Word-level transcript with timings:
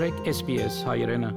մաղթեք 0.00 0.28
SPS 0.32 0.76
հայրենը 0.88 1.28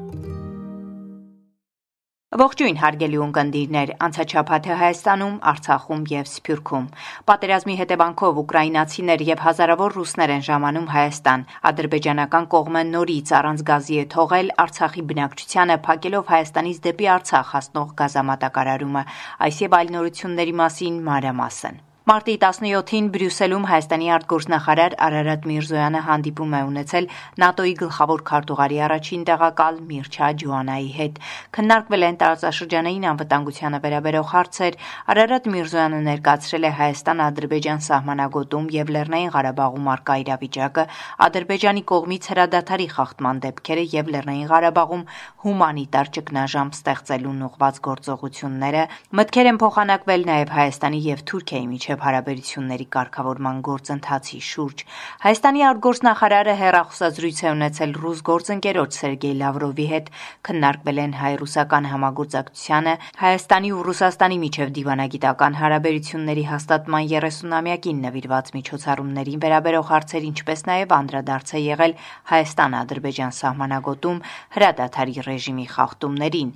Ողջույն 2.41 2.77
հարգելի 2.79 3.19
ունկնդիրներ, 3.25 3.91
անցաչափաթը 4.07 4.77
Հայաստանում, 4.81 5.35
Արցախում 5.51 6.05
եւ 6.13 6.29
Սփյուռքում։ 6.31 6.87
Պատերազմի 7.27 7.75
հետևանքով 7.81 8.41
ուկրաինացիներ 8.43 9.25
եւ 9.33 9.43
հազարավոր 9.47 9.97
ռուսներ 9.99 10.35
են 10.39 10.47
ժամանում 10.47 10.89
Հայաստան։ 10.95 11.45
Ադրբեջանական 11.73 12.51
կողմը 12.55 12.83
նորից 12.95 13.37
առանց 13.43 13.67
գազի 13.69 13.99
է 13.99 14.09
թողել 14.17 14.53
Արցախի 14.63 15.07
բնակչությանը 15.13 15.81
փակելով 15.87 16.29
Հայաստանից 16.33 16.83
դեպի 16.87 17.15
Արցախ 17.19 17.55
հասնող 17.59 17.95
գազամատակարարումը։ 18.03 19.07
Այս 19.43 19.65
եւ 19.67 19.81
այլ 19.83 19.97
նորությունների 19.97 20.61
մասին 20.63 21.03
մանրամասն։ 21.09 21.83
Մարտի 22.03 22.33
17-ին 22.35 23.05
Բրյուսելում 23.13 23.65
Հայաստանի 23.69 24.09
արտգործնախարար 24.11 24.93
Արարատ 25.05 25.45
Միրզոյանը 25.47 25.99
հանդիպում 26.03 26.55
է 26.57 26.59
ունեցել 26.69 27.05
ՆԱՏՕ-ի 27.47 27.75
գլխավոր 27.79 28.23
քարտուղարի 28.27 28.79
առաջին 28.87 29.21
տեղակալ 29.29 29.77
Միրչա 29.91 30.31
Ջուանայի 30.43 30.89
հետ։ 30.97 31.21
Քննարկվել 31.55 32.03
են 32.07 32.17
տարածաշրջանային 32.23 33.07
անվտանգությանը 33.13 33.79
վերաբերող 33.87 34.27
հարցեր։ 34.33 34.77
Արարատ 35.13 35.47
Միրզոյանը 35.53 36.01
ներկայացրել 36.09 36.67
է 36.67 36.73
Հայաստան-Ադրբեջան 36.83 37.79
սահմանագոտում 37.87 38.67
եւ 38.75 38.93
Լեռնային 38.99 39.31
Ղարաբաղում 39.39 39.87
արկա 39.95 40.19
իրավիճակը, 40.27 40.85
Ադրբեջանի 41.23 41.83
կողմից 41.93 42.29
հրադադարի 42.33 42.89
խախտման 42.99 43.41
դեպքերը 43.47 43.87
եւ 43.95 44.11
Լեռնային 44.17 44.51
Ղարաբաղում 44.51 45.07
հումանիտար 45.47 46.13
ճգնաժամ 46.19 46.75
ստեղծելուն 46.83 47.41
ուղղված 47.47 47.81
գործողությունները։ 47.87 48.83
Մտքեր 49.23 49.51
են 49.53 49.63
փոխանակվել 49.63 50.29
նաեւ 50.33 50.55
Հայաստանի 50.59 51.03
եւ 51.13 51.25
Թուրքիայի 51.31 51.67
միջև 51.73 51.92
միջև 51.93 52.01
հարաբերությունների 52.03 52.85
կարգավորման 52.93 53.57
գործընթացի 53.67 54.39
շուրջ։ 54.49 54.77
Հայաստանի 55.23 55.61
արտգործնախարարը 55.69 56.53
հերախոսազրույց 56.61 57.37
է 57.43 57.49
ունեցել 57.53 57.91
ռուս 58.03 58.19
գործընկերոջ 58.29 58.97
Սերգեյ 58.97 59.35
Լավրովի 59.43 59.87
հետ, 59.93 60.07
քննարկվել 60.47 60.97
են 61.03 61.13
հայ-ռուսական 61.21 61.85
համագործակցությանը, 61.93 62.93
Հայաստանի 63.23 63.69
ու 63.73 63.83
Ռուսաստանի 63.87 64.37
միջև 64.43 64.73
դիվանագիտական 64.73 65.53
հարաբերությունների 65.61 66.45
հաստատման 66.49 67.03
30-ամյակին 67.13 68.01
նվիրված 68.03 68.47
միջոցառումներին 68.57 69.43
վերաբերող 69.43 69.85
հարցեր, 69.93 70.23
ինչպես 70.33 70.59
նաև 70.73 70.97
անդրադարձ 70.97 71.53
է 71.53 71.61
եղել 71.63 71.93
Հայաստան-Ադրբեջան 72.33 73.33
սահմանագոտում 73.43 74.23
հրադադարի 74.57 75.15
ռեժիմի 75.29 75.67
խախտումներին։ 75.73 76.49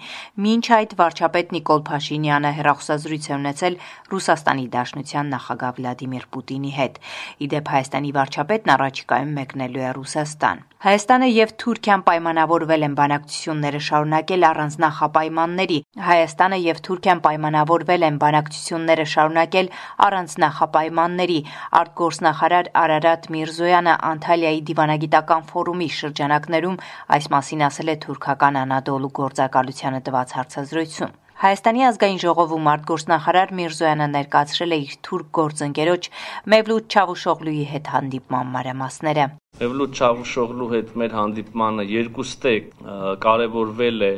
Մինչ 0.48 0.66
այդ 0.78 0.98
վարչապետ 0.98 1.56
Նիկոլ 1.58 1.82
Փաշինյանը 1.88 2.52
հերախոսազրույց 2.58 3.28
է 3.28 3.34
ունեցել 3.38 3.80
Ռուսաստանի 4.08 4.66
Դաշնության 4.78 5.27
Ռուսաստան 5.28 5.36
նախագահ 5.36 5.72
Վլադիմիր 5.78 6.26
Պուտինի 6.32 6.72
հետ։ 6.78 6.96
Իդեպ 7.44 7.70
Հայաստանի 7.74 8.12
վարչապետն 8.18 8.72
առաջիկայում 8.74 9.34
մեկնելու 9.38 9.84
է 9.84 9.90
Ռուսաստան։ 9.98 10.62
Հայաստանը 10.88 11.28
եւ 11.28 11.52
Թուրքիան 11.64 12.02
պայմանավորվել 12.08 12.86
են 12.88 12.96
բանակցությունները 13.00 13.82
շարունակել 13.88 14.46
առանց 14.48 14.78
նախապայմանների։ 14.84 15.80
Հայաստանը 16.08 16.60
եւ 16.64 16.82
Թուրքիան 16.88 17.22
պայմանավորվել 17.28 18.08
են 18.08 18.20
բանակցությունները 18.24 19.06
շարունակել 19.18 19.72
առանց 20.08 20.38
նախապայմանների։ 20.46 21.40
Արտգործնախարար 21.82 22.72
Արարատ 22.86 23.30
Միրզոյանը 23.36 23.94
Անտալիայի 24.14 24.62
դիվանագիտական 24.72 25.48
ֆորումի 25.52 25.90
շրջանակներում 26.00 26.82
այս 27.18 27.32
մասին 27.36 27.70
ասել 27.72 27.94
է 27.94 28.02
թուրքական 28.08 28.62
Անադոլու 28.64 29.16
գործակալությանը 29.22 30.04
տված 30.08 30.38
հարցազրույցում։ 30.38 31.18
Հայաստանի 31.38 31.84
ազգային 31.86 32.20
ժողովում 32.24 32.68
արտգործնախարար 32.72 33.52
Միրզոյանը 33.58 34.06
ներկայացրել 34.14 34.72
է 34.74 34.78
իր 34.86 34.94
թուրք 35.06 35.28
գործընկերոջ 35.38 36.08
Մևլութ 36.54 36.96
Չավուշօղլուի 36.98 37.66
հետ 37.74 37.92
հանդիպման 37.94 38.50
մանրամասները։ 38.56 39.26
Մևլութ 39.58 39.98
Չավուշօղլու 39.98 40.66
հետ 40.70 40.90
մեր 41.02 41.14
հանդիպմանը 41.18 41.84
երկուստեք 41.90 42.66
կարևորվել 43.24 44.06
է 44.08 44.10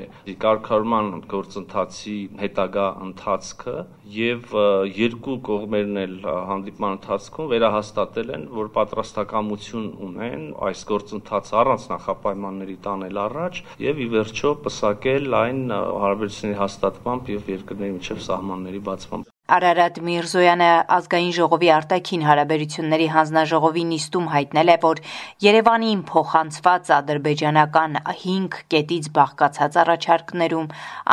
կարգավորման 0.43 1.07
գործընթացի 1.33 2.15
հետագա 2.41 2.87
ընթացքը 3.05 3.75
եւ 4.17 4.57
երկու 4.97 5.37
կողմերն 5.47 6.01
էլ 6.03 6.17
հանդիպման 6.49 6.99
ընթացքում 6.99 7.49
վերահաստատել 7.55 8.35
են, 8.35 8.45
որ 8.59 8.73
պատրաստակամություն 8.81 9.89
ունեն 10.09 10.45
այս 10.73 10.85
գործընթացը 10.91 11.57
առանց 11.63 11.89
նախապայմանների 11.95 12.79
տանել 12.89 13.23
առաջ 13.29 13.63
եւ 13.87 14.03
ի 14.03 14.11
վերջո 14.19 14.55
պսակել 14.67 15.41
այն 15.45 15.65
հարաբերությունների 15.79 16.63
հաստատմամբ 16.67 17.35
եւ 17.39 17.51
երկրների 17.55 17.99
միջև 18.01 18.25
սահմանների 18.27 18.87
բացմամբ։ 18.91 19.35
Արարատ 19.49 19.95
Միրզոյանը 20.05 20.65
ազգային 20.95 21.31
ժողովի 21.37 21.69
արտաքին 21.75 22.25
հարաբերությունների 22.27 23.07
հանձնաժողովի 23.15 23.85
նիստում 23.91 24.27
հայտնել 24.33 24.71
է, 24.73 24.75
որ 24.83 25.01
Երևանին 25.45 26.03
փոխանցված 26.11 26.91
ադրբեջանական 26.99 27.97
5 28.09 28.59
կետից 28.73 29.09
բաղկացած 29.17 29.79
առաջարկներում 29.83 30.67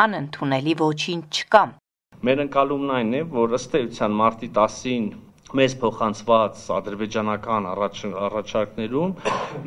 անընդունելի 0.04 0.74
ոչինչ 0.82 1.24
չկա։ 1.40 1.62
Մեր 2.28 2.44
ընկալումն 2.44 2.92
այն 2.98 3.16
է, 3.16 3.22
որ 3.40 3.56
ըստ 3.56 3.78
էության 3.80 4.20
մարտի 4.20 4.52
10-ին 4.60 5.08
մեզ 5.54 5.74
փոխանցված 5.78 6.60
ադրբեջանական 6.74 7.66
առաջարկներում 7.70 9.12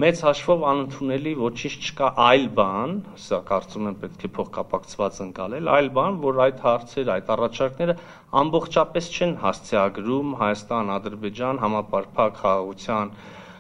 մեծ 0.04 0.24
հաշվով 0.28 0.66
անընդունելի 0.72 1.32
ոչինչ 1.40 1.78
չկա 1.88 2.10
այլ 2.24 2.44
բան, 2.58 2.96
սա 3.24 3.40
կարծում 3.48 3.88
եմ 3.88 3.96
պետք 4.02 4.26
է 4.28 4.32
փոխկապակցված 4.36 5.22
ընկալել, 5.26 5.70
այլ 5.78 5.88
բան, 5.96 6.20
որ 6.26 6.42
այդ 6.46 6.60
հարցերը, 6.66 7.14
այդ 7.16 7.32
առաջարկները 7.36 7.96
ամբողջապես 8.44 9.10
չեն 9.16 9.34
հասցեագրում 9.46 10.36
Հայաստան-Ադրբեջան 10.44 11.64
համապարփակ 11.64 12.44
խաղաղության 12.44 13.16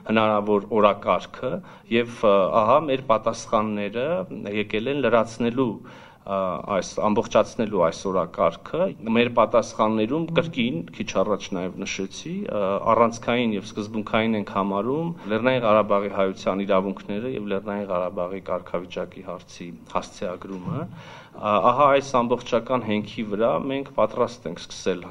հնարավոր 0.10 0.68
օրակարգը 0.76 1.54
եւ 1.94 2.22
ահա 2.28 2.78
մեր 2.90 3.02
պատասխանները 3.10 4.06
եկել 4.60 4.94
են 4.94 5.04
լրացնելու 5.06 5.74
այս 6.30 6.90
ամբողջացնելու 7.08 7.82
այս 7.88 8.00
օրակարգը 8.10 8.88
մեր 9.16 9.30
պատասխաններում 9.38 10.26
կրկին 10.40 10.82
քիչ 10.98 11.08
առաջ 11.22 11.48
նաև 11.58 11.80
նշեցի 11.84 12.34
առանցքային 12.94 13.56
եւ 13.56 13.66
սկզբունքային 13.70 14.38
ենք 14.40 14.54
համարում 14.58 15.10
Լեռնային 15.34 15.64
Ղարաբաղի 15.66 16.14
հայության 16.20 16.64
իրավունքները 16.66 17.34
եւ 17.40 17.50
Լեռնային 17.54 17.90
Ղարաբաղի 17.94 18.42
կարգավիճակի 18.52 19.26
հարցի 19.30 19.70
հասցեագրումը 19.96 20.86
ահա 21.50 21.92
այս 21.98 22.14
ամբողջական 22.20 22.88
հենքի 22.90 23.28
վրա 23.34 23.54
մենք 23.72 23.94
պատրաստ 23.98 24.50
ենք 24.52 24.66
սկսել 24.68 25.06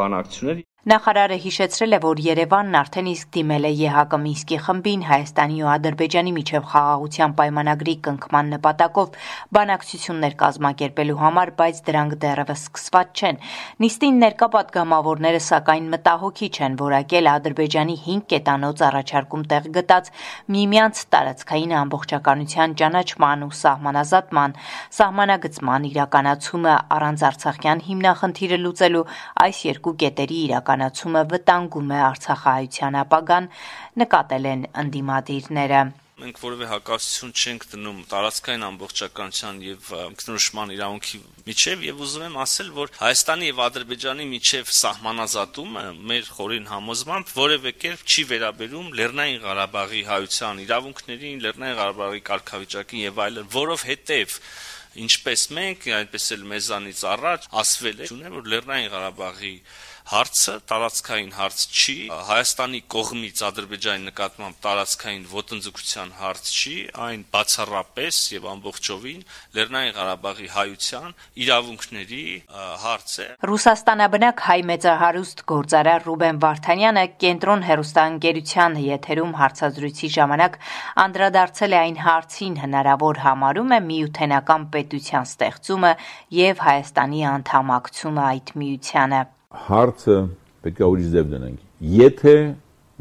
բանակցություններ 0.00 0.68
Նախարարը 0.82 1.36
հիշեցրել 1.38 1.94
է, 1.94 1.98
որ 2.02 2.20
Երևանն 2.22 2.74
արդեն 2.74 3.08
իսկ 3.12 3.28
դիմել 3.34 3.66
է 3.68 3.70
ԵՀԿ 3.78 4.18
Մինսկի 4.18 4.56
խմբին 4.66 5.02
Հայաստանի 5.06 5.58
ու 5.62 5.68
Ադրբեջանի 5.72 6.32
միջև 6.38 6.64
խաղաղության 6.72 7.34
պայմանագրի 7.38 7.94
կնքման 8.06 8.50
նպատակով 8.54 9.12
բանակցություններ 9.54 10.34
կազմակերպելու 10.42 11.18
համար, 11.22 11.52
բայց 11.62 11.78
դրանք 11.86 12.16
դեռևս 12.24 12.64
սկսված 12.66 13.22
չեն։ 13.22 13.38
Նիստին 13.84 14.18
ներկա 14.26 14.48
պատգամավորները 14.56 15.42
սակայն 15.46 15.86
մտահոգի 15.94 16.48
չեն 16.50 16.74
որակել 16.82 17.30
Ադրբեջանի 17.30 17.96
5 18.02 18.26
կետանոց 18.34 18.84
առաջարկում 18.90 19.46
տեղ 19.54 19.70
գտած 19.78 20.12
միմյանց 20.58 21.04
տարածքային 21.14 21.76
ամբողջականության 21.78 22.76
ճանաչման 22.82 23.46
ու 23.46 23.52
սահմանազատման, 23.62 24.58
սահմանագծման 24.98 25.88
իրականացումը 25.92 26.74
առանց 26.98 27.26
Արցախյան 27.30 27.86
հիմնախնդիրը 27.86 28.62
լուծելու 28.66 29.06
այս 29.46 29.64
երկու 29.70 29.96
կետերի 30.02 30.42
իրական 30.42 30.71
իրականացումը 30.72 31.22
վտանգում 31.28 31.90
է 31.92 31.98
Արցախահայության 32.02 32.94
ապագան, 33.02 33.48
նկատել 34.00 34.46
են 34.52 34.62
ընդդիմադիրները 34.82 35.80
մենք 36.22 36.38
որևէ 36.38 36.66
հակասություն 36.70 37.32
չենք 37.34 37.64
դնում 37.72 37.96
տարածքային 38.12 38.64
ամբողջականության 38.68 39.56
եւ 39.66 39.88
ինքնորոշման 39.96 40.72
իրավունքի 40.76 41.18
միջև 41.48 41.82
եւ 41.82 42.02
ուզում 42.06 42.24
եմ 42.28 42.36
ասել, 42.44 42.68
որ 42.78 42.92
Հայաստանի 43.00 43.48
եւ 43.48 43.62
Ադրբեջանի 43.66 44.26
միջև 44.32 44.70
սահմանազատումը 44.78 45.84
մեր 46.12 46.30
խորին 46.36 46.68
համոզմամբ 46.72 47.32
որևէ 47.42 47.72
կերպ 47.82 48.04
չի 48.06 48.26
վերաբերում 48.32 48.92
Լեռնային 49.02 49.42
Ղարաբաղի 49.42 50.02
հայության 50.12 50.62
իրավունքներին, 50.62 51.42
Լեռնային 51.42 51.78
Ղարաբաղի 51.82 52.22
կարգավիճակին 52.30 53.02
եւ 53.02 53.22
այլն, 53.26 53.50
որովհետեւ 53.56 54.38
ինչպես 55.02 55.42
մենք, 55.56 55.84
այնպես 55.96 56.24
էլ 56.36 56.42
մեզանից 56.52 57.00
առաջ 57.16 57.46
ասվել 57.62 58.02
է, 58.04 58.08
որ 58.36 58.50
Լեռնային 58.52 58.90
Ղարաբաղի 58.92 59.54
հարցը 60.10 60.54
տարածքային 60.66 61.30
հարց 61.36 61.58
չի, 61.72 61.94
Հայաստանի 62.28 62.80
կողմից 62.92 63.42
Ադրբեջանի 63.48 64.02
նկատմամբ 64.08 64.56
տարածքային 64.66 65.24
ոտնձգության 65.32 66.10
հարց 66.18 66.50
չի, 66.52 66.74
այն 67.06 67.22
բացառապես 67.32 68.18
եւ 68.32 68.48
ամբողջովին 68.52 69.22
Լեռնային 69.56 69.94
Ղարաբաղի 69.98 70.48
հայության 70.56 71.14
իրավունքների 71.42 72.24
հարց 72.82 73.14
է։ 73.22 73.26
Ռուսաստանաբնակ 73.52 74.42
հայ 74.48 74.58
մեծահարուստ 74.72 75.44
գործարար 75.52 76.06
Ռուբեն 76.08 76.40
Վարդանյանը 76.42 77.04
կենտրոն 77.22 77.62
հերոստանգերության 77.68 78.80
եթերում 78.86 79.36
հարցազրույցի 79.42 80.12
ժամանակ 80.18 80.58
անդրադարձել 81.06 81.76
է 81.76 81.78
այն 81.82 82.00
հարցին 82.06 82.58
հնարավոր 82.66 83.22
համարում 83.26 83.76
է 83.76 83.80
միութենական 83.92 84.66
պետության 84.76 85.30
ստեղծումը 85.32 85.92
եւ 86.42 86.66
Հայաստանի 86.66 87.22
անդամակցումը 87.36 88.26
այդ 88.32 88.52
միությանը 88.62 89.22
հարցը 89.52 90.16
պետք 90.62 90.80
է 90.82 90.88
ուրիշ 90.92 91.08
ձև 91.12 91.30
դնենք։ 91.32 91.62
Եթե 91.92 92.34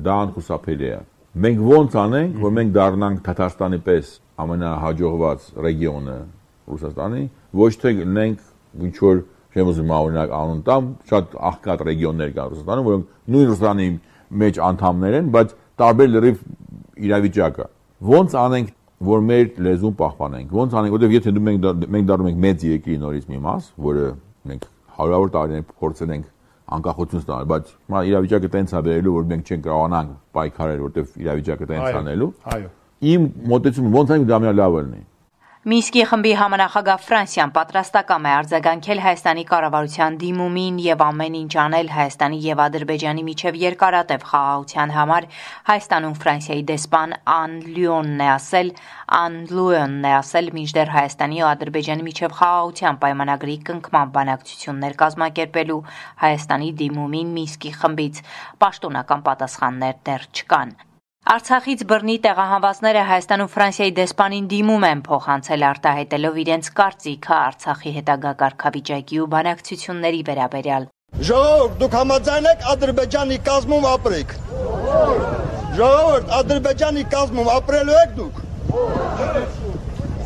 դա 0.01 0.15
անխուսափելի 0.25 0.87
է, 0.91 0.99
մենք 1.45 1.61
ո՞նց 1.71 1.97
անենք, 2.01 2.39
որ 2.41 2.55
մենք 2.57 2.71
դառնանք 2.77 3.21
Թաթարստանի 3.27 3.79
պես 3.85 4.09
ամենահաջողված 4.41 5.45
ռեգիոնը 5.65 6.17
Ռուսաստանի, 6.71 7.23
ոչ 7.61 7.71
թե 7.81 7.93
լինենք 8.01 8.83
ինչ 8.87 8.95
որ 9.01 9.21
չեմ 9.51 9.71
ուզում 9.71 9.93
օրինակ 9.95 10.33
անուն 10.41 10.61
տամ, 10.67 10.89
շատ 11.11 11.33
աղքատ 11.51 11.85
ռեգիոններ 11.87 12.33
կան 12.35 12.51
Ռուսաստանում, 12.51 12.89
որոնք 12.91 13.15
նույն 13.31 13.49
Ռուսաստանի 13.51 13.87
մեջ 14.41 14.59
անդամներ 14.71 15.17
են, 15.21 15.31
բայց 15.35 15.55
տարբեր 15.81 16.11
լրիվ 16.11 16.43
իրավիճակը։ 17.11 17.65
Ոնց 18.11 18.37
անենք 18.41 18.69
որ 19.01 19.23
մեր 19.27 19.45
լեզուն 19.65 19.95
պահպանենք։ 20.01 20.53
Ոնց 20.55 20.75
անենք, 20.77 20.95
որովհետև 20.95 21.15
եթե 21.17 21.43
մենք 21.47 21.87
մենք 21.95 22.07
դառնում 22.11 22.29
ենք 22.31 22.41
մեծ 22.45 22.65
երկրի 22.71 22.97
նորից 23.01 23.25
մի 23.31 23.39
մաս, 23.45 23.69
որը 23.81 24.05
մենք 24.51 24.67
հարյուրավոր 24.97 25.31
տարիներ 25.35 25.65
փորձել 25.81 26.13
ենք 26.15 26.29
անկախություն 26.71 27.21
ստանալ, 27.21 27.47
բայց 27.51 27.71
հիմա 27.71 28.01
իրավիճակը 28.11 28.49
տենց 28.55 28.71
է 28.71 28.81
վերելու, 28.87 29.13
որ 29.17 29.25
մենք 29.31 29.51
չենք 29.51 29.63
կարողանանք 29.67 30.11
պայքարել, 30.37 30.83
որովհետև 30.85 31.21
իրավիճակը 31.21 31.69
տենց 31.71 31.97
անելու։ 32.01 32.29
Այո։ 32.55 32.69
Իմ 33.11 33.25
մոտեցումը 33.51 33.91
ոնց 33.97 34.11
է 34.11 34.19
դա 34.31 34.37
մի 34.41 34.53
լավը 34.61 34.83
լինի։ 34.85 35.01
Մինսկի 35.61 36.03
խմբի 36.09 36.29
համանախագահ 36.39 37.01
Ֆրանսիան 37.05 37.51
պատրաստակամ 37.53 38.23
է 38.25 38.31
արձագանքել 38.35 39.01
Հայաստանի 39.05 39.43
կառավարության 39.51 40.17
դիմումին 40.23 40.79
եւ 40.81 41.03
ամեն 41.05 41.37
ինչ 41.37 41.53
անել 41.63 41.91
Հայաստանի 41.93 42.39
եւ 42.47 42.63
Ադրբեջանի 42.65 43.25
միջև 43.29 43.59
երկարատև 43.61 44.25
խաղաղության 44.31 44.95
համար 44.97 45.29
Հայաստանում 45.69 46.17
Ֆրանսիայի 46.25 46.65
դեսպան 46.73 47.15
Ան 47.37 47.55
Լյոնն 47.77 48.25
է 48.25 48.29
ասել, 48.41 48.73
Ան 49.21 49.39
Լուոնն 49.53 50.09
է 50.09 50.17
ասել, 50.17 50.53
մինչդեռ 50.57 50.93
Հայաստանի 50.97 51.41
ու 51.45 51.49
Ադրբեջանի 51.53 52.07
միջև 52.09 52.37
խաղաղության 52.41 53.01
պայմանագրի 53.05 53.57
կնքման 53.69 54.15
բանակցություններ 54.17 55.01
կազմակերպելու 55.05 55.81
Հայաստանի 56.25 56.77
դիմումին 56.81 57.35
Մինսկի 57.37 57.79
խմբից 57.83 58.23
պաշտոնական 58.65 59.27
պատասխաններ 59.29 60.01
դեռ 60.09 60.33
չկան։ 60.33 60.79
Արցախից 61.31 61.83
բռնի 61.87 62.13
տեղահանվածները 62.25 63.01
Հայաստանում 63.07 63.49
Ֆրանսիայի 63.51 63.91
դեսպանին 63.97 64.47
դիմում 64.51 64.85
են 64.87 65.01
փոխանցել 65.05 65.61
արտահայտելով 65.67 66.39
իրենց 66.41 66.69
կարծիքը 66.79 67.35
Արցախի 67.35 67.93
հետագա 67.97 68.33
կարգավիճակի 68.41 69.21
ու 69.23 69.27
բանակցությունների 69.35 70.19
վերաբերյալ։ 70.29 70.87
Ժողովուրդ, 71.29 71.77
դուք 71.83 71.95
համաձայն 71.99 72.49
եք 72.51 72.65
Ադրբեջանի 72.73 73.37
կազմում 73.47 73.87
ապրեք։ 73.91 74.35
Ժողովուրդ, 75.79 76.35
Ադրբեջանի 76.41 77.05
կազմում 77.15 77.51
ապրելու 77.55 77.97
եք 78.01 78.11
դուք։ 78.19 78.43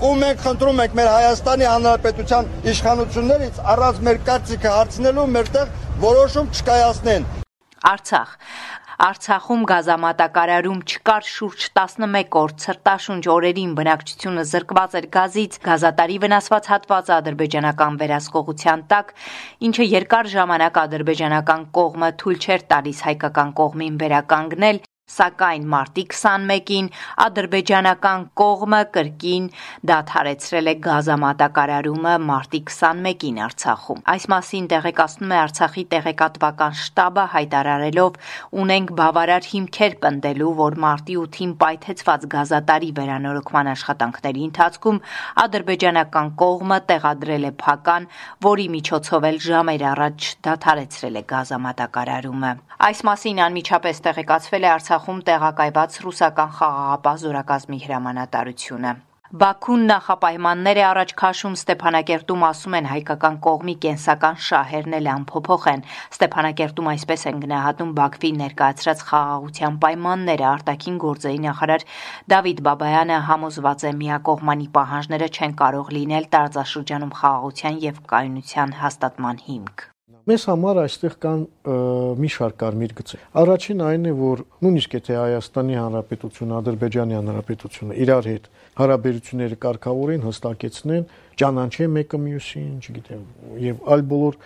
Ու 0.10 0.14
մենք 0.26 0.44
խնդրում 0.48 0.84
ենք 0.86 0.98
մեր 1.02 1.12
Հայաստանի 1.14 1.70
Հանրապետության 1.70 2.50
իշխանություններից 2.74 3.62
առանց 3.76 4.02
մեր 4.10 4.24
կարծիքը 4.32 4.74
հարցնելու 4.80 5.30
մերտեղ 5.38 5.78
որոշում 6.10 6.50
չկայացնեն։ 6.56 7.30
Արցախ 7.86 8.30
Արցախում 8.96 9.64
գազամատակարարում 9.68 10.78
չկար 10.88 11.26
շուրջ 11.28 11.66
11 11.80 12.38
օր 12.42 12.54
ցրտաշունչ 12.64 13.24
օրերին 13.34 13.74
բնակչությունը 13.80 14.46
զրկված 14.52 14.96
էր 15.00 15.08
գազից, 15.18 15.58
գազատարի 15.68 16.18
վնասված 16.24 16.70
հատվածը 16.72 17.14
ադրբեջանական 17.18 18.00
վերահսկողության 18.00 18.88
տակ, 18.96 19.14
ինչը 19.68 19.90
երկար 19.92 20.32
ժամանակ 20.38 20.82
ադրբեջանական 20.86 21.70
կողմը 21.76 22.12
թույլ 22.24 22.40
չէր 22.40 22.68
տալիս 22.72 23.06
հայկական 23.12 23.56
կողմին 23.60 24.00
վերականգնել 24.06 24.86
Սակայն 25.06 25.66
մարտի 25.70 26.04
21-ին 26.10 26.88
ադրբեջանական 27.24 28.24
կողմը 28.42 28.80
կրկին 28.96 29.44
դադարեցրել 29.90 30.70
է 30.72 30.74
գազամատակարարումը 30.88 32.14
մարտի 32.26 32.62
21-ին 32.72 33.38
Արցախում։ 33.46 34.00
Այս 34.14 34.26
մասին 34.34 34.70
տեղեկացնում 34.72 35.36
է 35.36 35.38
Արցախի 35.42 35.84
տեղեկատվական 35.94 36.74
շտաբը 36.82 37.26
հայտարարելով. 37.36 38.18
«Ունենք 38.66 38.96
բավարար 38.98 39.50
հիմքեր 39.52 39.98
պնդելու, 40.02 40.56
որ 40.66 40.80
մարտի 40.86 41.20
8-ին 41.22 41.54
պայթեցված 41.62 42.28
գազատարի 42.34 42.92
վերանորոգման 42.98 43.72
աշխատանքների 43.76 44.44
ընթացքում 44.50 45.02
ադրբեջանական 45.46 46.34
կողմը 46.42 46.80
տեղադրել 46.90 47.46
է 47.46 47.54
փական, 47.62 48.10
որի 48.50 48.68
միջոցով 48.74 49.30
էլ 49.30 49.40
ժամեր 49.54 49.88
առաջ 49.94 50.34
դադարեցրել 50.50 51.16
է 51.22 51.26
գազամատակարարումը»։ 51.36 52.54
Այս 52.86 53.00
մասին 53.08 53.38
անմիջապես 53.46 54.02
տեղեկացվել 54.06 54.66
է 54.66 54.70
Արցախ 54.76 54.95
Արցախում 54.96 55.18
տեղակայված 55.28 55.96
ռուսական 56.04 56.52
խաղաղապահ 56.56 57.16
զորակազմի 57.22 57.78
հրամանատարությունը։ 57.86 58.92
Բաքուն 59.42 59.82
նախապայմաններ 59.90 60.78
է 60.80 60.84
առաջ 60.90 61.10
քաշում 61.20 61.56
Ստեփանակերտում 61.60 62.46
ասում 62.50 62.78
են 62.80 62.86
հայկական 62.92 63.40
կողմի 63.48 63.76
կենսական 63.86 64.38
շահերն 64.48 64.96
էլ 65.00 65.10
անփոփոխ 65.16 65.66
են։ 65.72 65.84
Ստեփանակերտում 66.16 66.88
այսպես 66.94 67.28
են 67.32 67.42
գնահատում 67.44 67.92
Բաքվի 68.00 68.32
ներկայացրած 68.44 69.04
խաղաղության 69.10 69.80
պայմանները 69.84 70.48
արտաքին 70.52 71.02
գործերի 71.06 71.42
նախարար 71.48 71.86
Դավիթ 72.36 72.62
Բաբայանը 72.70 73.18
համոզված 73.32 73.84
է 73.90 73.92
միակողմանի 74.06 74.70
պահանջները 74.80 75.30
չեն 75.36 75.58
կարող 75.66 75.92
լինել 75.98 76.32
տարածաշրջանում 76.38 77.14
խաղաղության 77.20 77.84
եւ 77.90 78.02
կայունության 78.16 78.80
հաստատման 78.86 79.44
հիմք։ 79.50 79.90
Մեզ 80.26 80.44
համար 80.50 80.78
այստեղ 80.82 81.16
կան 81.22 81.42
մի 82.18 82.30
շարք 82.34 82.56
կարմիր 82.58 82.94
գծեր։ 82.98 83.26
Առաջին 83.42 83.82
այն 83.86 84.08
է, 84.10 84.14
որ 84.18 84.40
նույնիսկ 84.66 84.96
եթե 84.98 85.18
Հայաստանի 85.22 85.76
Հանրապետությունը, 85.78 86.56
Ադրբեջանի 86.60 87.18
Հանրապետությունը 87.20 87.98
իրար 88.06 88.30
հետ 88.32 88.48
հարաբերությունները 88.82 89.60
կարգավորեն, 89.66 90.26
հստակեցնեն, 90.26 91.06
ճանաչեն 91.46 91.94
մեկը 92.00 92.22
մյուսին, 92.26 92.74
չգիտեմ, 92.82 93.24
եւ 93.70 93.86
այլ 93.94 94.06
բոլոր 94.16 94.40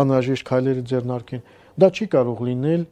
անհրաժեշտ 0.00 0.48
քայլերը 0.56 0.86
ձեռնարկեն, 0.96 1.46
դա 1.84 1.90
չի 1.92 2.08
կարող 2.16 2.44
լինել 2.48 2.86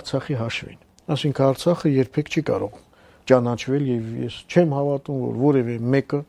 Արցախի 0.00 0.36
հաշվին։ 0.40 0.84
Այսինքն 1.12 1.48
Արցախը 1.50 1.96
երբեք 2.00 2.30
չի 2.30 2.42
կարող 2.48 2.84
ճանաչվել 3.30 3.82
եւ 3.90 4.06
ես 4.24 4.36
չեմ 4.48 4.72
հավատում 4.80 5.24
որ 5.28 5.40
որևէ 5.44 5.74
մեկը 5.92 6.20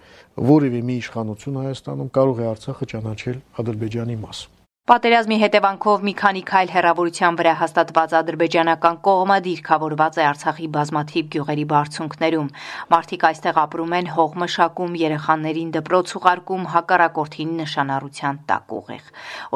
որևէ 0.51 0.85
մի 0.91 1.01
իշխանություն 1.01 1.61
Հայաստանում 1.63 2.15
կարող 2.19 2.41
է 2.41 2.49
Արցախը 2.51 2.89
ճանաչել 2.91 3.45
Ադրբեջանի 3.63 4.17
մաս։ 4.27 4.49
Պատերազմի 4.89 5.35
հետևանքով 5.37 6.05
մի 6.07 6.11
քանի 6.17 6.41
քայլ 6.49 6.71
հեռավորության 6.73 7.35
վրա 7.37 7.51
հաստատված 7.59 8.13
ադրբեջանական 8.17 8.95
կողմը 9.05 9.35
դիրքավորված 9.45 10.17
է 10.17 10.25
Արցախի 10.25 10.69
բազմաթիվ 10.77 11.27
գյուղերի 11.35 11.65
բարձունքներում։ 11.73 12.49
Մարդիկ 12.93 13.25
այստեղ 13.29 13.59
ապրում 13.61 13.93
են, 13.99 14.09
հող 14.15 14.33
մշակում, 14.41 14.97
երեխաներին 15.03 15.69
դպրոց 15.77 16.15
ուղարկում 16.17 16.65
հակառակորդին 16.73 17.53
նշանառության 17.61 18.41
տակ 18.49 18.75
ուղիղ։ 18.81 19.05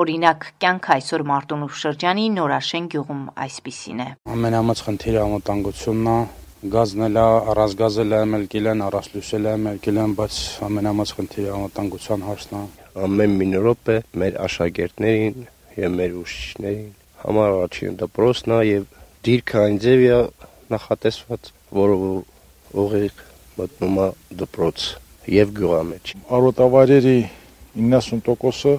Օրինակ, 0.06 0.48
կյանք 0.62 0.89
այսօր 0.94 1.25
Մարտունու 1.33 1.74
շրջանի 1.81 2.25
Նորաշեն 2.38 2.89
գյուղում 2.94 3.27
այսպիսին 3.50 4.06
է։ 4.06 4.10
Ամենամեծ 4.38 4.86
խնդիրը 4.86 5.22
անվտանգությունն 5.25 6.10
է, 6.13 6.18
գազն 6.77 7.05
էլ 7.10 7.20
է, 7.25 7.27
առանց 7.55 7.77
գազը 7.82 8.10
լայմել 8.13 8.50
կիլեն, 8.53 8.88
առանց 8.94 9.13
լույսը 9.17 9.44
լայմել 9.50 9.86
կիլեն, 9.89 10.17
բայց 10.22 10.41
ամենամեծ 10.70 11.15
խնդիրը 11.20 11.53
անվտանգության 11.60 12.27
հարցն 12.29 12.60
է 12.62 12.85
ամեն 12.96 13.34
մի 13.40 13.48
րոպե 13.60 13.96
մեր 14.22 14.38
աշակերտներին 14.46 15.42
եւ 15.75 15.96
մեր 16.00 16.14
ուսուցիչներին 16.22 16.94
համար 17.25 17.56
առաջին 17.56 17.98
դպրոցն 18.00 18.54
է 18.56 18.60
եւ 18.70 18.86
դիրքը 19.25 19.58
այն 19.66 19.78
ձև 19.86 20.04
է 20.06 20.20
նախատեսված, 20.75 21.52
որը 21.75 21.98
ուղիղ 22.86 23.22
մտնում 23.60 24.00
է 24.06 24.08
դպրոց 24.42 24.86
եւ 25.36 25.54
գյուղամեջ։ 25.60 26.14
Արոտավայրերի 26.38 27.20
90%-ը 27.75 28.74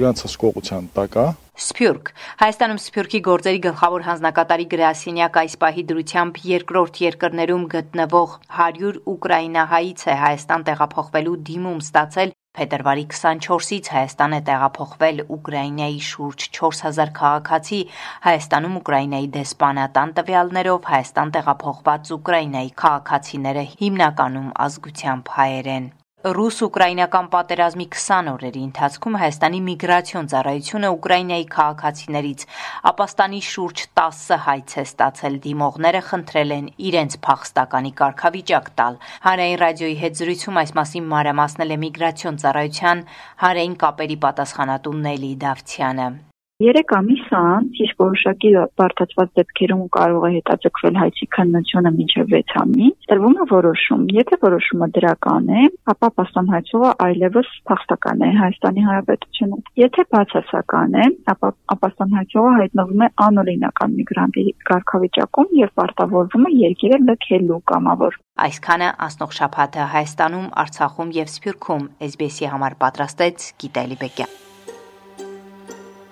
իրանց 0.00 0.24
հսկողության 0.26 0.90
տակ 0.96 1.16
է։ 1.22 1.26
Սփյուռք 1.62 2.12
Հայաստանում 2.42 2.78
Սփյուռքի 2.82 3.20
գործերի 3.28 3.60
գլխավոր 3.66 4.04
հանձնակատարի 4.08 4.66
գրասենյակ 4.72 5.34
այս 5.42 5.56
պահի 5.62 5.82
դրությամբ 5.90 6.38
երկրորդ 6.52 7.00
երկրներում 7.02 7.66
գտնվող 7.74 8.36
100 8.60 8.94
ուկրաինահայից 9.12 10.06
է 10.08 10.16
Հայաստան 10.22 10.64
տեղափոխվելու 10.70 11.36
դիմում 11.50 11.82
ստացել 11.84 12.32
Փետրվարի 12.58 13.04
24-ից 13.12 13.86
Հայաստան 13.92 14.34
է 14.36 14.40
տեղափոխվել 14.48 15.22
Ուկրաինայի 15.36 16.02
շուրջ 16.08 16.44
4000 16.58 17.12
քաղաքացի, 17.18 17.78
Հայաստանում 18.26 18.76
Ուկրաինայի 18.82 19.30
դեսպանատան 19.38 20.12
տվյալներով 20.20 20.90
Հայաստան 20.92 21.34
տեղափոխված 21.38 22.12
Ուկրաինայի 22.18 22.70
քաղաքացիները 22.84 23.66
հիմնականում 23.72 24.54
ազգությամբ 24.68 25.34
հայեր 25.40 25.74
են։ 25.78 25.90
Ռուս-ուկրաինական 26.22 27.28
պատերազմի 27.32 27.86
20 27.94 28.28
օրերի 28.32 28.60
ընթացքում 28.68 29.16
Հայաստանի 29.22 29.60
միգրացիոն 29.68 30.28
ծառայությունը 30.32 30.90
Ուկրաինայի 30.94 31.46
քաղաքացիներից 31.54 32.44
ապաստանի 32.92 33.40
շուրջ 33.48 33.84
10 33.98 34.38
հայց 34.46 34.76
է 34.78 34.86
ստացել 34.86 35.40
դիմողները 35.50 36.04
խնդրել 36.12 36.56
են 36.60 36.72
իրենց 36.92 37.20
փախստականի 37.26 37.94
կարգավիճակ 38.02 38.72
տալ։ 38.78 39.02
Հանրային 39.26 39.62
ռադիոյի 39.66 40.00
հետ 40.06 40.18
զրույցում 40.22 40.60
այս 40.62 40.76
մասին 40.78 41.08
մանրամասնել 41.18 41.74
է 41.74 41.84
միգրացիոն 41.90 42.42
ծառայության 42.46 43.06
հանրային 43.42 43.80
կապերի 43.82 44.18
պատասխանատու 44.26 45.00
Նելի 45.06 45.32
Դավթյանը։ 45.42 46.12
3 46.60 46.92
ամիս 46.94 47.22
անց, 47.34 47.78
իսկ 47.84 48.02
որոշակի 48.02 48.50
բարդացված 48.78 49.30
դեպքերում 49.38 49.82
կարող 49.96 50.24
է 50.28 50.30
հետաձգվել 50.36 50.98
հայցի 51.00 51.26
քննությունը 51.36 51.92
մինչև 51.96 52.34
6 52.34 52.52
ամիս, 52.62 53.06
տրվում 53.10 53.38
է 53.42 53.46
որոշում։ 53.52 54.02
Եթե 54.18 54.38
որոշումը 54.42 54.88
դրական 54.98 55.48
է, 55.62 55.62
ապա 55.92 56.10
պաշտոնհայցողը 56.20 56.90
այլևս 57.06 57.50
փախստական 57.70 58.22
է 58.22 58.30
Հայաստանի 58.42 58.84
Հանրապետությունում։ 58.88 59.64
Եթե 59.82 60.06
բացասական 60.12 60.94
է, 61.02 61.06
ապա 61.32 61.50
պաշտոնհայցողը 61.82 62.52
հայտնվում 62.60 63.02
է 63.02 63.10
անօրինական 63.26 63.96
միգրանտի 64.02 64.46
կարգավիճակում 64.70 65.56
եւ 65.62 65.74
պարտավորվում 65.82 66.46
է 66.46 66.54
երկիրը 66.62 67.00
լքելու 67.08 67.60
կամավոր։ 67.72 68.20
Այսքանը 68.42 68.92
անցնող 69.08 69.34
շաբաթը 69.40 69.88
Հայաստանում, 69.96 70.46
Արցախում 70.62 71.12
եւ 71.18 71.34
Սփյուռքում 71.36 71.90
SBS-ի 72.12 72.54
համար 72.54 72.78
պատրաստեց 72.86 73.50
Գիտալի 73.64 74.00
Բեկյան 74.04 74.41